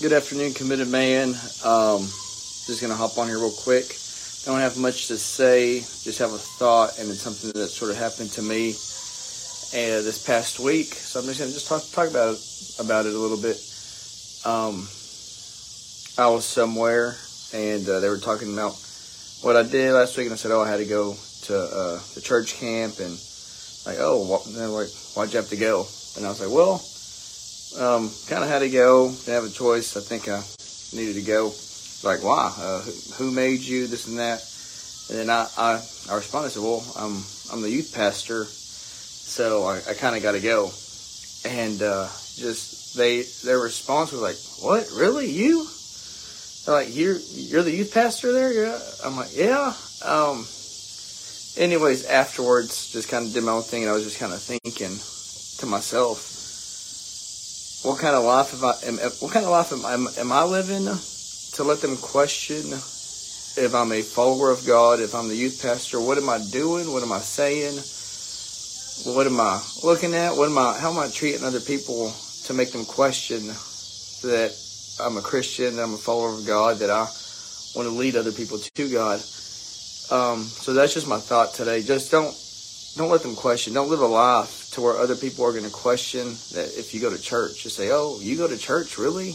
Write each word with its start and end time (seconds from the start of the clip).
good 0.00 0.12
afternoon, 0.12 0.52
committed 0.52 0.86
man. 0.86 1.30
Um, 1.64 2.06
just 2.66 2.80
gonna 2.80 2.94
hop 2.94 3.18
on 3.18 3.26
here 3.26 3.38
real 3.38 3.50
quick. 3.50 3.96
Don't 4.44 4.60
have 4.60 4.78
much 4.78 5.08
to 5.08 5.18
say. 5.18 5.80
Just 5.80 6.20
have 6.20 6.32
a 6.32 6.38
thought, 6.38 6.98
and 6.98 7.10
it's 7.10 7.20
something 7.20 7.50
that 7.50 7.66
sort 7.66 7.90
of 7.90 7.96
happened 7.96 8.30
to 8.32 8.42
me 8.42 8.70
uh, 8.70 10.02
this 10.06 10.24
past 10.24 10.60
week. 10.60 10.94
So 10.94 11.18
I'm 11.18 11.26
just 11.26 11.40
gonna 11.40 11.50
just 11.50 11.66
talk 11.66 11.82
talk 11.90 12.10
about 12.10 12.34
it, 12.34 12.40
about 12.78 13.06
it 13.06 13.14
a 13.14 13.18
little 13.18 13.42
bit. 13.42 13.58
Um, 14.44 14.86
I 16.16 16.30
was 16.30 16.44
somewhere, 16.44 17.16
and 17.52 17.88
uh, 17.88 17.98
they 17.98 18.08
were 18.08 18.18
talking 18.18 18.52
about 18.52 18.78
what 19.42 19.56
I 19.56 19.64
did 19.64 19.92
last 19.92 20.16
week, 20.16 20.26
and 20.26 20.32
I 20.32 20.36
said, 20.36 20.52
"Oh, 20.52 20.62
I 20.62 20.68
had 20.68 20.78
to 20.78 20.86
go 20.86 21.16
to 21.46 21.58
uh, 21.58 22.00
the 22.14 22.20
church 22.20 22.54
camp," 22.54 23.00
and 23.00 23.18
like, 23.84 23.98
"Oh, 23.98 24.22
like, 24.46 24.90
why'd 25.16 25.32
you 25.32 25.38
have 25.38 25.50
to 25.50 25.56
go?" 25.56 25.86
And 26.16 26.24
I 26.24 26.28
was 26.28 26.40
like, 26.40 26.54
"Well." 26.54 26.84
Um, 27.76 28.10
kind 28.28 28.42
of 28.42 28.48
had 28.48 28.60
to 28.60 28.70
go. 28.70 29.10
Didn't 29.10 29.34
have 29.34 29.44
a 29.44 29.50
choice. 29.50 29.96
I 29.96 30.00
think 30.00 30.28
I 30.28 30.42
needed 30.96 31.14
to 31.14 31.22
go. 31.22 31.52
Like, 32.02 32.22
why? 32.22 32.54
Uh, 32.56 32.80
who, 33.16 33.30
made 33.30 33.60
you? 33.60 33.86
This 33.86 34.06
and 34.06 34.18
that. 34.18 34.44
And 35.10 35.18
then 35.18 35.30
I, 35.30 35.48
I, 35.56 35.82
I 36.10 36.14
responded, 36.14 36.48
I 36.48 36.50
said, 36.50 36.62
well, 36.62 36.84
I'm, 36.96 37.24
I'm 37.52 37.62
the 37.62 37.70
youth 37.70 37.92
pastor, 37.94 38.44
so 38.44 39.64
I, 39.64 39.78
I 39.88 39.94
kind 39.94 40.14
of 40.14 40.22
got 40.22 40.32
to 40.32 40.40
go. 40.40 40.70
And 41.44 41.82
uh, 41.82 42.08
just 42.36 42.96
they, 42.96 43.22
their 43.44 43.58
response 43.58 44.12
was 44.12 44.20
like, 44.20 44.36
what? 44.60 44.88
Really? 44.94 45.30
You? 45.30 45.66
They're 46.64 46.74
like, 46.74 46.94
you're, 46.94 47.18
you're 47.32 47.62
the 47.62 47.74
youth 47.74 47.92
pastor 47.92 48.32
there? 48.32 48.52
Yeah. 48.52 48.78
I'm 49.04 49.16
like, 49.16 49.34
yeah. 49.34 49.74
Um, 50.04 50.46
anyways, 51.56 52.04
afterwards, 52.06 52.92
just 52.92 53.08
kind 53.08 53.26
of 53.26 53.32
did 53.32 53.44
my 53.44 53.52
own 53.52 53.62
thing, 53.62 53.82
and 53.82 53.90
I 53.90 53.94
was 53.94 54.04
just 54.04 54.18
kind 54.18 54.32
of 54.32 54.40
thinking 54.42 54.98
to 55.58 55.66
myself, 55.66 56.37
what 57.82 58.00
kind 58.00 58.16
of 58.16 58.24
life 58.24 58.62
I? 58.62 58.74
Am, 58.86 58.98
what 59.20 59.32
kind 59.32 59.44
of 59.44 59.52
life 59.52 59.72
am, 59.72 59.84
am, 59.84 60.08
am 60.18 60.32
I 60.32 60.42
living 60.44 60.84
to 60.84 61.62
let 61.62 61.80
them 61.80 61.96
question 61.96 62.72
if 62.72 63.74
I'm 63.74 63.92
a 63.92 64.02
follower 64.02 64.50
of 64.50 64.66
God, 64.66 65.00
if 65.00 65.14
I'm 65.14 65.28
the 65.28 65.36
youth 65.36 65.62
pastor? 65.62 66.00
What 66.00 66.18
am 66.18 66.28
I 66.28 66.38
doing? 66.50 66.92
What 66.92 67.02
am 67.02 67.12
I 67.12 67.20
saying? 67.20 67.78
What 69.14 69.26
am 69.26 69.40
I 69.40 69.62
looking 69.84 70.14
at? 70.14 70.32
What 70.36 70.50
am 70.50 70.58
I? 70.58 70.76
How 70.78 70.90
am 70.90 70.98
I 70.98 71.08
treating 71.08 71.44
other 71.44 71.60
people 71.60 72.12
to 72.44 72.52
make 72.52 72.72
them 72.72 72.84
question 72.84 73.46
that 73.46 74.50
I'm 75.00 75.16
a 75.16 75.22
Christian, 75.22 75.76
that 75.76 75.82
I'm 75.82 75.94
a 75.94 75.98
follower 75.98 76.34
of 76.34 76.44
God, 76.46 76.78
that 76.78 76.90
I 76.90 77.06
want 77.76 77.88
to 77.88 77.94
lead 77.94 78.16
other 78.16 78.32
people 78.32 78.58
to 78.58 78.88
God? 78.88 79.20
Um, 80.10 80.42
so 80.42 80.72
that's 80.72 80.94
just 80.94 81.06
my 81.06 81.20
thought 81.20 81.54
today. 81.54 81.82
Just 81.82 82.10
don't 82.10 82.34
don't 82.96 83.10
let 83.10 83.22
them 83.22 83.36
question. 83.36 83.72
Don't 83.72 83.88
live 83.88 84.00
a 84.00 84.06
life 84.06 84.57
to 84.78 84.84
where 84.84 84.96
other 84.96 85.16
people 85.16 85.44
are 85.44 85.50
going 85.50 85.64
to 85.64 85.70
question 85.70 86.28
that 86.54 86.70
if 86.78 86.94
you 86.94 87.00
go 87.00 87.10
to 87.10 87.20
church. 87.20 87.64
Just 87.64 87.76
say, 87.76 87.90
"Oh, 87.90 88.18
you 88.22 88.36
go 88.36 88.46
to 88.46 88.56
church, 88.56 88.96
really? 88.96 89.34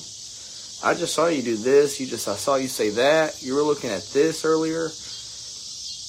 I 0.83 0.95
just 0.95 1.13
saw 1.13 1.27
you 1.27 1.44
do 1.44 1.58
this. 1.58 1.99
You 1.99 2.08
just 2.08 2.27
I 2.27 2.36
saw 2.36 2.55
you 2.55 2.67
say 2.67 2.91
that. 2.91 3.44
You 3.44 3.55
were 3.55 3.61
looking 3.61 3.89
at 3.89 4.03
this 4.14 4.45
earlier." 4.45 4.86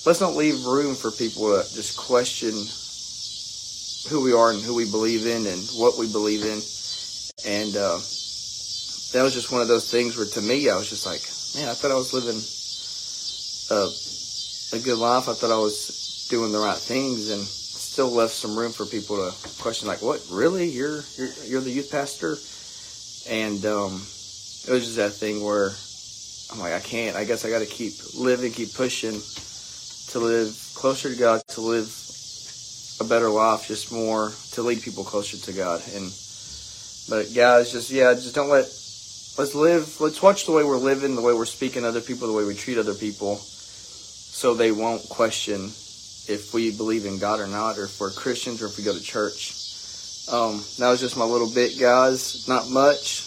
Let's 0.07 0.21
not 0.21 0.37
leave 0.37 0.67
room 0.67 0.95
for 0.95 1.11
people 1.11 1.51
to 1.51 1.65
just 1.75 1.97
question 1.97 2.53
who 4.11 4.23
we 4.23 4.35
are 4.35 4.51
and 4.51 4.61
who 4.61 4.75
we 4.75 4.85
believe 4.85 5.27
in 5.27 5.47
and 5.47 5.63
what 5.81 5.99
we 5.99 6.07
believe 6.13 6.45
in. 6.45 6.61
And 7.47 7.75
uh, 7.75 7.97
that 9.17 9.23
was 9.25 9.33
just 9.33 9.51
one 9.51 9.63
of 9.63 9.69
those 9.69 9.91
things 9.91 10.17
where, 10.17 10.27
to 10.27 10.43
me, 10.43 10.69
I 10.69 10.77
was 10.77 10.91
just 10.91 11.07
like, 11.07 11.25
man, 11.57 11.71
I 11.71 11.75
thought 11.75 11.91
I 11.91 11.95
was 11.95 12.13
living 12.13 12.37
a, 13.73 14.77
a 14.77 14.85
good 14.85 14.99
life. 14.99 15.27
I 15.27 15.33
thought 15.33 15.51
I 15.51 15.59
was 15.59 16.29
doing 16.29 16.53
the 16.53 16.59
right 16.59 16.77
things 16.77 17.31
and 17.31 17.49
still 17.95 18.11
left 18.11 18.33
some 18.33 18.59
room 18.59 18.73
for 18.73 18.85
people 18.87 19.15
to 19.15 19.31
question 19.63 19.87
like 19.87 20.03
what? 20.03 20.21
Really? 20.29 20.69
You're 20.69 20.99
you're, 21.17 21.31
you're 21.47 21.61
the 21.61 21.71
youth 21.71 21.93
pastor? 21.93 22.35
And 23.31 23.65
um, 23.65 23.95
it 24.67 24.73
was 24.75 24.83
just 24.83 24.97
that 24.97 25.13
thing 25.13 25.45
where 25.45 25.71
i'm 26.53 26.59
like 26.59 26.75
i 26.75 26.81
can't. 26.81 27.17
I 27.17 27.25
guess 27.25 27.45
i 27.45 27.51
got 27.51 27.61
to 27.61 27.67
keep 27.67 27.93
living 28.19 28.51
keep 28.51 28.75
pushing 28.75 29.15
to 30.11 30.19
live 30.19 30.59
closer 30.75 31.15
to 31.15 31.17
god 31.17 31.47
to 31.55 31.61
live 31.61 31.87
a 33.01 33.05
better 33.05 33.31
life 33.31 33.69
just 33.69 33.93
more 33.93 34.33
to 34.53 34.63
lead 34.63 34.83
people 34.83 35.05
closer 35.05 35.39
to 35.39 35.53
god. 35.57 35.81
And 35.95 36.11
but 37.09 37.33
guys 37.33 37.71
just 37.71 37.91
yeah 37.91 38.13
just 38.15 38.35
don't 38.35 38.51
let 38.51 38.67
let's 39.39 39.55
live 39.55 40.01
let's 40.01 40.21
watch 40.21 40.47
the 40.47 40.53
way 40.53 40.65
we're 40.65 40.79
living 40.79 41.15
the 41.15 41.23
way 41.23 41.33
we're 41.33 41.45
speaking 41.45 41.85
other 41.85 42.01
people 42.01 42.27
the 42.27 42.35
way 42.35 42.45
we 42.45 42.57
treat 42.57 42.77
other 42.77 42.95
people 42.95 43.37
so 43.37 44.53
they 44.53 44.73
won't 44.73 45.09
question 45.09 45.71
if 46.29 46.55
we 46.55 46.71
believe 46.71 47.07
in 47.07 47.19
God 47.19 47.41
or 47.41 47.47
not, 47.47 47.79
or 47.79 47.85
if 47.85 48.01
we're 48.01 48.11
Christians, 48.11 48.63
or 48.63 48.67
if 48.67 48.79
we 48.79 48.85
go 48.85 48.93
to 48.93 49.03
church. 49.03 49.55
Um, 50.33 50.65
that 50.79 50.89
was 50.89 51.01
just 51.01 51.17
my 51.17 51.25
little 51.25 51.51
bit, 51.53 51.79
guys. 51.79 52.49
Not 52.49 52.71
much. 52.71 53.23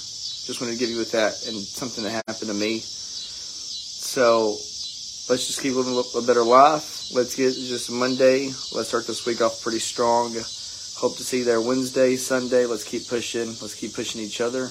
Just 0.47 0.62
wanted 0.62 0.74
to 0.74 0.80
give 0.80 0.90
you 0.90 0.97
with 0.97 1.12
that 1.12 1.34
and 1.47 1.56
something 1.56 2.03
that 2.03 2.12
happened 2.12 2.50
to 2.50 2.53
me. 2.53 2.80
So 2.80 4.52
let's 5.30 5.46
just 5.47 5.62
keep 5.62 5.75
living 5.75 5.94
a 5.94 6.22
better 6.25 6.44
life. 6.44 7.12
Let's 7.13 7.36
get 7.36 7.53
just 7.53 7.91
Monday. 7.91 8.47
Let's 8.74 8.90
start 8.90 9.06
this 9.06 9.25
week 9.25 9.41
off 9.41 9.62
pretty 9.62 9.80
strong. 9.80 10.34
Hope 10.97 11.18
to 11.18 11.24
see 11.24 11.40
you 11.40 11.46
there 11.46 11.62
Wednesday, 11.62 12.16
Sunday. 12.16 12.66
Let's 12.66 12.84
keep 12.84 13.07
pushing. 13.07 13.47
Let's 13.62 13.75
keep 13.75 13.94
pushing 13.94 14.22
each 14.22 14.41
other. 14.41 14.69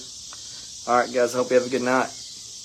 All 0.88 0.98
right, 0.98 1.12
guys. 1.12 1.34
I 1.34 1.38
hope 1.38 1.50
you 1.50 1.56
have 1.56 1.66
a 1.66 1.70
good 1.70 1.82
night. 1.82 2.10